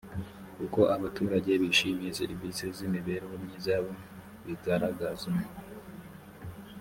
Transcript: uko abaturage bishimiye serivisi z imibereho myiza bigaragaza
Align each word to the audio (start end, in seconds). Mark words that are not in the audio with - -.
uko 0.65 0.81
abaturage 0.95 1.51
bishimiye 1.61 2.11
serivisi 2.19 2.63
z 2.75 2.79
imibereho 2.87 3.35
myiza 3.43 3.73
bigaragaza 4.45 5.29